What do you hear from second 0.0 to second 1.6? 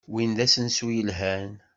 Win d asensu yelhan.